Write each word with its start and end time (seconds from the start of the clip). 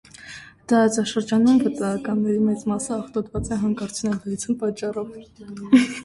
Տարածաշրջանում 0.71 1.59
վտակների 1.65 2.37
մեծ 2.45 2.63
մասը 2.71 2.89
աղտոտված 2.95 3.51
է 3.55 3.59
հանքարդյունաբերության 3.65 4.57
պատճառով։ 4.63 5.13